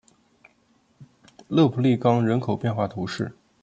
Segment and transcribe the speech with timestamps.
[1.47, 3.35] 勒普利冈人口变化图示